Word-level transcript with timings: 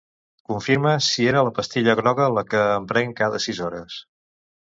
Confirma 0.51 0.93
si 1.07 1.25
era 1.31 1.43
la 1.47 1.51
pastilla 1.59 1.95
groga 2.01 2.29
la 2.37 2.43
que 2.53 2.63
em 2.79 2.87
prenc 2.93 3.15
cada 3.21 3.45
sis 3.47 3.63
hores. 3.67 4.01